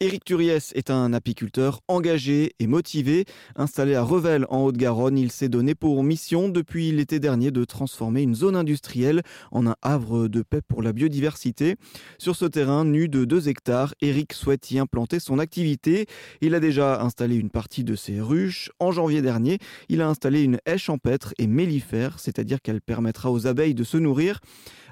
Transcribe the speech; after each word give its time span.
Éric 0.00 0.24
Turiès 0.24 0.70
est 0.76 0.90
un 0.90 1.12
apiculteur 1.12 1.80
engagé 1.88 2.52
et 2.60 2.68
motivé. 2.68 3.24
Installé 3.56 3.96
à 3.96 4.02
Revel 4.04 4.46
en 4.48 4.60
Haute-Garonne, 4.60 5.18
il 5.18 5.32
s'est 5.32 5.48
donné 5.48 5.74
pour 5.74 6.04
mission 6.04 6.48
depuis 6.48 6.92
l'été 6.92 7.18
dernier 7.18 7.50
de 7.50 7.64
transformer 7.64 8.22
une 8.22 8.36
zone 8.36 8.54
industrielle 8.54 9.22
en 9.50 9.66
un 9.66 9.74
havre 9.82 10.28
de 10.28 10.42
paix 10.42 10.60
pour 10.62 10.82
la 10.82 10.92
biodiversité. 10.92 11.74
Sur 12.16 12.36
ce 12.36 12.44
terrain 12.44 12.84
nu 12.84 13.08
de 13.08 13.24
2 13.24 13.48
hectares, 13.48 13.92
Éric 14.00 14.34
souhaite 14.34 14.70
y 14.70 14.78
implanter 14.78 15.18
son 15.18 15.40
activité. 15.40 16.06
Il 16.42 16.54
a 16.54 16.60
déjà 16.60 17.02
installé 17.02 17.34
une 17.34 17.50
partie 17.50 17.82
de 17.82 17.96
ses 17.96 18.20
ruches. 18.20 18.70
En 18.78 18.92
janvier 18.92 19.20
dernier, 19.20 19.58
il 19.88 20.00
a 20.00 20.08
installé 20.08 20.44
une 20.44 20.60
haie 20.64 20.78
champêtre 20.78 21.34
et 21.38 21.48
mellifère, 21.48 22.20
c'est-à-dire 22.20 22.62
qu'elle 22.62 22.82
permettra 22.82 23.32
aux 23.32 23.48
abeilles 23.48 23.74
de 23.74 23.82
se 23.82 23.96
nourrir. 23.96 24.38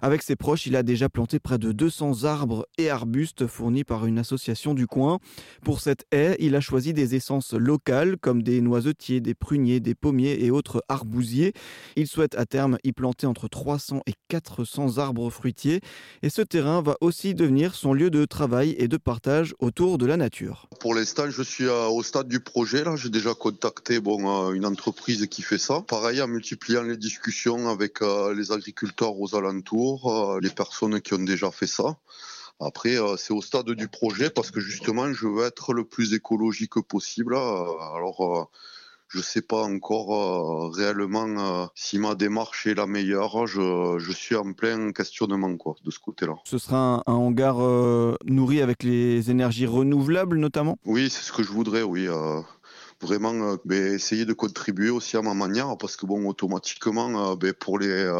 Avec 0.03 0.23
ses 0.23 0.35
proches, 0.35 0.67
il 0.67 0.75
a 0.75 0.83
déjà 0.83 1.09
planté 1.09 1.39
près 1.39 1.59
de 1.59 1.71
200 1.71 2.25
arbres 2.25 2.67
et 2.77 2.91
arbustes 2.91 3.47
fournis 3.47 3.85
par 3.85 4.05
une 4.05 4.19
association 4.19 4.75
du 4.75 4.89
pour 5.63 5.81
cette 5.81 6.05
haie, 6.13 6.37
il 6.39 6.55
a 6.55 6.61
choisi 6.61 6.93
des 6.93 7.15
essences 7.15 7.53
locales 7.53 8.17
comme 8.17 8.43
des 8.43 8.61
noisetiers, 8.61 9.21
des 9.21 9.35
pruniers, 9.35 9.81
des 9.81 9.95
pommiers 9.95 10.45
et 10.45 10.51
autres 10.51 10.83
arbousiers. 10.89 11.53
Il 11.97 12.07
souhaite 12.07 12.35
à 12.37 12.47
terme 12.47 12.79
y 12.85 12.93
planter 12.93 13.27
entre 13.27 13.49
300 13.49 14.03
et 14.07 14.15
400 14.29 14.99
arbres 14.99 15.31
fruitiers 15.31 15.81
et 16.23 16.31
ce 16.31 16.43
terrain 16.43 16.83
va 16.83 16.97
aussi 17.01 17.35
devenir 17.35 17.75
son 17.75 17.93
lieu 17.93 18.11
de 18.11 18.25
travail 18.25 18.75
et 18.79 18.89
de 18.89 18.97
partage 18.97 19.55
autour 19.59 19.99
de 19.99 20.07
la 20.07 20.17
nature. 20.17 20.69
Pour 20.81 20.95
l'instant, 20.95 21.31
je 21.31 21.43
suis 21.43 21.67
euh, 21.67 21.87
au 21.87 22.03
stade 22.03 22.29
du 22.29 22.41
projet. 22.41 22.85
Là, 22.85 22.97
j'ai 22.97 23.11
déjà 23.11 23.35
contacté 23.35 23.97
euh, 23.97 24.53
une 24.53 24.67
entreprise 24.67 25.27
qui 25.27 25.43
fait 25.43 25.59
ça. 25.59 25.83
Pareil, 25.83 26.23
en 26.23 26.29
multipliant 26.29 26.83
les 26.83 26.97
discussions 26.97 27.69
avec 27.69 28.03
euh, 28.03 28.35
les 28.35 28.53
agriculteurs 28.53 29.19
aux 29.21 29.35
alentours, 29.35 30.39
les 30.41 30.51
personnes 30.51 31.01
qui 31.01 31.15
ont 31.15 31.19
déjà 31.19 31.51
fait 31.51 31.67
ça. 31.67 31.97
Après, 32.61 32.99
euh, 32.99 33.17
c'est 33.17 33.35
au 33.35 33.43
stade 33.43 33.71
du 33.71 33.89
projet 33.89 34.31
parce 34.31 34.51
que 34.51 34.61
justement, 34.61 35.13
je 35.13 35.27
veux 35.27 35.45
être 35.45 35.75
le 35.75 35.85
plus 35.85 36.15
écologique 36.15 36.81
possible. 36.89 37.35
Alors, 37.35 38.17
euh, 38.21 38.45
je 39.09 39.19
ne 39.19 39.23
sais 39.23 39.43
pas 39.43 39.63
encore 39.63 40.15
euh, 40.15 40.69
réellement 40.71 41.69
si 41.75 41.99
ma 41.99 42.15
démarche 42.15 42.67
est 42.67 42.75
la 42.75 42.87
meilleure. 42.87 43.47
Je, 43.47 44.13
suis 44.13 44.37
en 44.37 44.53
plein 44.55 44.91
questionnement 44.93 45.55
quoi, 45.57 45.75
de 45.85 45.91
ce 45.91 45.99
côté-là. 45.99 46.37
Ce 46.45 46.57
sera 46.57 47.03
un, 47.07 47.13
hangar 47.13 47.59
nourri 48.25 48.63
avec 48.63 48.83
les 48.83 49.31
énergies 49.31 49.67
renouvelables 49.67 50.39
notamment? 50.39 50.79
Oui, 50.87 51.11
c'est 51.11 51.23
ce 51.23 51.33
que 51.33 51.43
je 51.43 51.51
voudrais, 51.51 51.83
oui 51.83 52.09
vraiment 53.03 53.59
ben, 53.67 53.93
essayer 53.93 54.25
de 54.25 54.33
contribuer 54.33 54.89
aussi 54.89 55.19
à 55.19 55.23
ma 55.23 55.35
manière 55.35 55.77
parce 55.77 55.99
que 55.99 56.07
bon 56.07 56.27
automatiquement 56.27 57.37
ben, 57.37 57.53
pour 57.53 57.79
les 57.79 58.11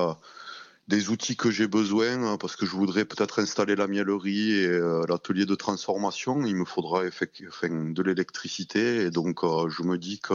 des 0.89 1.11
outils 1.11 1.37
que 1.37 1.51
j'ai 1.51 1.67
besoin 1.67 2.23
hein, 2.23 2.37
parce 2.39 2.55
que 2.55 2.65
je 2.65 2.73
voudrais 2.73 3.05
peut-être 3.05 3.41
installer 3.41 3.75
la 3.75 3.89
miellerie 3.89 4.53
et 4.53 4.67
euh, 4.67 5.05
l'atelier 5.09 5.45
de 5.45 5.55
transformation. 5.55 6.45
Il 6.45 6.55
me 6.55 6.65
faudra 6.65 7.03
de 7.05 8.03
l'électricité 8.03 9.03
et 9.03 9.11
donc 9.11 9.43
euh, 9.43 9.69
je 9.69 9.83
me 9.83 9.99
dis 9.99 10.21
que 10.21 10.35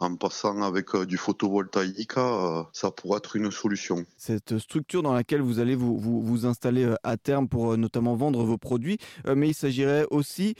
en 0.00 0.16
passant 0.16 0.62
avec 0.62 0.94
euh, 0.94 1.06
du 1.06 1.16
photovoltaïque, 1.16 2.14
ça 2.72 2.90
pourrait 2.90 3.18
être 3.18 3.36
une 3.36 3.50
solution. 3.50 4.04
Cette 4.16 4.58
structure 4.58 5.02
dans 5.02 5.12
laquelle 5.12 5.40
vous 5.40 5.58
allez 5.60 5.74
vous, 5.74 5.98
vous, 5.98 6.22
vous 6.22 6.46
installer 6.46 6.92
à 7.02 7.16
terme 7.16 7.48
pour 7.48 7.76
notamment 7.76 8.16
vendre 8.16 8.42
vos 8.42 8.58
produits, 8.58 8.98
mais 9.26 9.48
il 9.48 9.54
s'agirait 9.54 10.06
aussi 10.10 10.54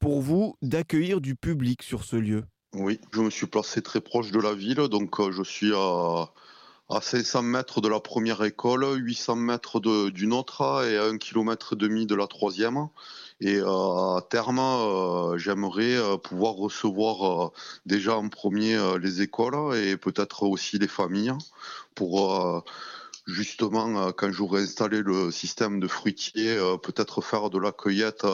pour 0.00 0.20
vous 0.20 0.56
d'accueillir 0.62 1.20
du 1.20 1.34
public 1.34 1.82
sur 1.82 2.04
ce 2.04 2.16
lieu. 2.16 2.44
Oui, 2.74 3.00
je 3.12 3.20
me 3.20 3.30
suis 3.30 3.46
placé 3.46 3.82
très 3.82 4.00
proche 4.00 4.30
de 4.30 4.40
la 4.40 4.54
ville, 4.54 4.88
donc 4.88 5.30
je 5.30 5.42
suis 5.42 5.72
à 5.74 6.30
à 6.90 7.00
500 7.00 7.42
mètres 7.42 7.80
de 7.80 7.88
la 7.88 8.00
première 8.00 8.42
école, 8.42 8.84
800 8.96 9.36
mètres 9.36 9.80
d'une 10.10 10.32
autre 10.32 10.84
et 10.84 10.98
à 10.98 11.04
1 11.04 11.18
km 11.18 11.76
de 11.76 12.14
la 12.14 12.26
troisième. 12.26 12.88
Et 13.40 13.56
euh, 13.58 14.16
à 14.16 14.26
terme, 14.28 14.58
euh, 14.58 15.38
j'aimerais 15.38 15.94
euh, 15.94 16.16
pouvoir 16.16 16.54
recevoir 16.54 17.52
déjà 17.86 18.16
en 18.16 18.28
premier 18.28 18.76
les 19.00 19.22
écoles 19.22 19.76
et 19.76 19.96
peut-être 19.96 20.42
aussi 20.42 20.78
les 20.78 20.88
familles 20.88 21.32
pour 21.94 22.64
justement, 23.26 24.12
quand 24.12 24.32
j'aurai 24.32 24.62
installé 24.62 25.02
le 25.02 25.30
système 25.30 25.78
de 25.78 25.86
fruitier, 25.86 26.56
peut-être 26.82 27.20
faire 27.20 27.50
de 27.50 27.58
la 27.58 27.72
cueillette 27.72 28.24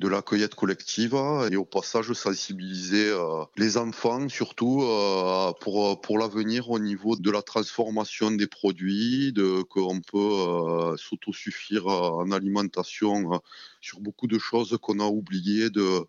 de 0.00 0.08
la 0.08 0.22
cueillette 0.22 0.54
collective 0.54 1.14
et 1.52 1.56
au 1.56 1.66
passage 1.66 2.14
sensibiliser 2.14 3.10
euh, 3.10 3.44
les 3.58 3.76
enfants 3.76 4.30
surtout 4.30 4.82
euh, 4.82 5.52
pour, 5.60 6.00
pour 6.00 6.18
l'avenir 6.18 6.70
au 6.70 6.78
niveau 6.78 7.16
de 7.16 7.30
la 7.30 7.42
transformation 7.42 8.30
des 8.30 8.46
produits, 8.46 9.32
de 9.32 9.60
qu'on 9.62 10.00
peut 10.00 10.18
euh, 10.18 10.96
s'autosuffire 10.96 11.86
en 11.86 12.30
alimentation 12.32 13.42
sur 13.82 14.00
beaucoup 14.00 14.26
de 14.26 14.38
choses 14.38 14.78
qu'on 14.80 15.00
a 15.00 15.06
oubliées 15.06 15.68
de 15.68 16.06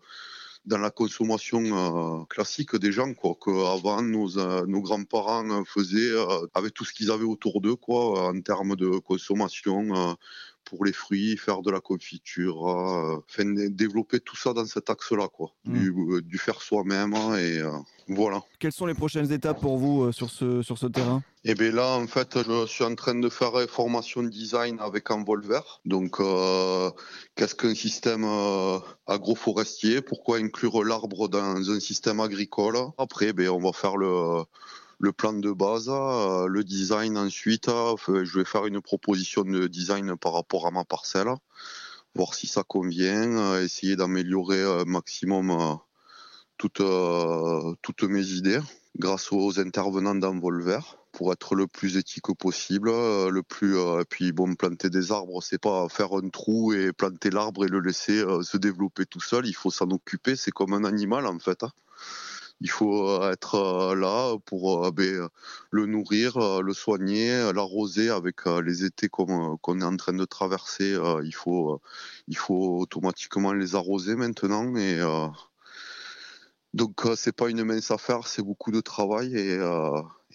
dans 0.64 0.78
la 0.78 0.92
consommation 0.92 2.24
classique 2.26 2.76
des 2.76 2.92
gens 2.92 3.14
quoi 3.14 3.34
que 3.34 3.50
avant 3.74 4.00
nos, 4.00 4.30
nos 4.66 4.80
grands-parents 4.80 5.64
faisaient 5.64 6.14
avec 6.54 6.72
tout 6.72 6.84
ce 6.84 6.92
qu'ils 6.92 7.10
avaient 7.10 7.24
autour 7.24 7.60
d'eux 7.60 7.74
quoi 7.74 8.28
en 8.28 8.40
termes 8.40 8.76
de 8.76 8.98
consommation 8.98 10.16
pour 10.64 10.84
les 10.84 10.92
fruits, 10.92 11.36
faire 11.36 11.62
de 11.62 11.70
la 11.70 11.80
confiture, 11.80 12.68
euh, 12.68 13.22
développer 13.68 14.20
tout 14.20 14.36
ça 14.36 14.52
dans 14.52 14.66
cet 14.66 14.90
axe-là, 14.90 15.28
quoi, 15.28 15.52
mmh. 15.64 16.14
euh, 16.14 16.22
du, 16.22 16.38
faire 16.38 16.60
soi-même 16.62 17.14
et 17.38 17.58
euh, 17.58 17.70
voilà. 18.08 18.42
Quelles 18.58 18.72
sont 18.72 18.86
les 18.86 18.94
prochaines 18.94 19.30
étapes 19.32 19.60
pour 19.60 19.78
vous 19.78 20.12
sur 20.12 20.30
ce 20.30 20.62
sur 20.62 20.76
ce 20.76 20.86
terrain? 20.86 21.22
Eh 21.44 21.54
bien 21.54 21.72
là, 21.72 21.96
en 21.96 22.06
fait, 22.06 22.38
je 22.46 22.66
suis 22.66 22.84
en 22.84 22.94
train 22.94 23.14
de 23.14 23.28
faire 23.28 23.58
une 23.58 23.68
formation 23.68 24.22
design 24.22 24.78
avec 24.80 25.10
Envolver. 25.10 25.80
Donc, 25.84 26.18
qu'est-ce 27.36 27.54
qu'un 27.54 27.74
système 27.74 28.24
agroforestier? 29.06 30.02
Pourquoi 30.02 30.38
inclure 30.38 30.84
l'arbre 30.84 31.28
dans 31.28 31.70
un 31.70 31.80
système 31.80 32.20
agricole? 32.20 32.76
Après, 32.98 33.32
ben, 33.32 33.48
on 33.50 33.60
va 33.60 33.72
faire 33.72 33.96
le 33.96 34.42
le 35.02 35.12
plan 35.12 35.32
de 35.32 35.50
base, 35.50 35.88
euh, 35.88 36.46
le 36.46 36.62
design 36.62 37.18
ensuite. 37.18 37.68
Euh, 37.68 37.96
je 38.24 38.38
vais 38.38 38.44
faire 38.44 38.66
une 38.66 38.80
proposition 38.80 39.42
de 39.42 39.66
design 39.66 40.16
par 40.16 40.32
rapport 40.32 40.64
à 40.68 40.70
ma 40.70 40.84
parcelle, 40.84 41.28
voir 42.14 42.34
si 42.34 42.46
ça 42.46 42.62
convient, 42.62 43.36
euh, 43.36 43.64
essayer 43.64 43.96
d'améliorer 43.96 44.62
un 44.62 44.84
maximum 44.84 45.78
toutes, 46.56 46.82
toutes 47.82 48.02
mes 48.04 48.24
idées 48.28 48.60
grâce 48.96 49.32
aux 49.32 49.58
intervenants 49.58 50.14
d'Envolver 50.14 50.78
pour 51.10 51.32
être 51.32 51.56
le 51.56 51.66
plus 51.66 51.96
éthique 51.96 52.32
possible, 52.38 52.88
le 52.88 53.42
plus 53.42 53.76
et 53.76 54.04
puis 54.08 54.30
bon 54.30 54.54
planter 54.54 54.88
des 54.88 55.10
arbres 55.10 55.42
c'est 55.42 55.58
pas 55.58 55.88
faire 55.88 56.12
un 56.12 56.28
trou 56.28 56.72
et 56.72 56.92
planter 56.92 57.30
l'arbre 57.30 57.64
et 57.64 57.68
le 57.68 57.80
laisser 57.80 58.24
se 58.42 58.56
développer 58.56 59.06
tout 59.06 59.20
seul, 59.20 59.46
il 59.46 59.54
faut 59.54 59.72
s'en 59.72 59.90
occuper, 59.90 60.36
c'est 60.36 60.52
comme 60.52 60.72
un 60.72 60.84
animal 60.84 61.26
en 61.26 61.40
fait. 61.40 61.64
Il 62.62 62.70
faut 62.70 63.08
euh, 63.08 63.32
être 63.32 63.56
euh, 63.56 63.94
là 63.96 64.36
pour 64.46 64.86
euh, 64.86 64.92
ben, 64.92 65.28
le 65.72 65.86
nourrir, 65.86 66.62
le 66.62 66.72
soigner, 66.72 67.52
l'arroser 67.52 68.08
avec 68.08 68.46
les 68.46 68.84
étés 68.84 69.08
qu'on 69.08 69.80
est 69.80 69.84
en 69.84 69.96
train 69.96 70.12
de 70.12 70.24
traverser. 70.24 70.96
il 71.24 71.34
faut, 71.34 71.80
automatiquement 72.48 73.52
les 73.52 73.74
arroser 73.74 74.14
maintenant 74.14 74.76
et 74.76 75.00
donc 76.74 77.02
c'est 77.16 77.34
pas 77.34 77.48
une 77.50 77.64
mince 77.64 77.90
affaire, 77.90 78.26
c'est 78.26 78.42
beaucoup 78.42 78.70
de 78.70 78.80
travail 78.80 79.36
et, 79.36 79.58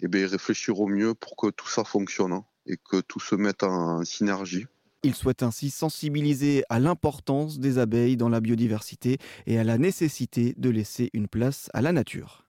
et 0.01 0.07
ben, 0.07 0.25
réfléchir 0.25 0.79
au 0.79 0.87
mieux 0.87 1.13
pour 1.13 1.35
que 1.35 1.47
tout 1.47 1.67
ça 1.67 1.83
fonctionne 1.83 2.33
hein, 2.33 2.45
et 2.65 2.77
que 2.77 2.99
tout 3.01 3.19
se 3.19 3.35
mette 3.35 3.63
en 3.63 4.03
synergie. 4.03 4.67
Il 5.07 5.15
souhaite 5.15 5.41
ainsi 5.41 5.69
sensibiliser 5.69 6.65
à 6.67 6.81
l'importance 6.81 7.59
des 7.59 7.77
abeilles 7.77 8.17
dans 8.17 8.27
la 8.27 8.41
biodiversité 8.41 9.19
et 9.45 9.57
à 9.57 9.63
la 9.63 9.77
nécessité 9.77 10.53
de 10.57 10.69
laisser 10.69 11.09
une 11.13 11.29
place 11.29 11.69
à 11.73 11.81
la 11.81 11.93
nature. 11.93 12.46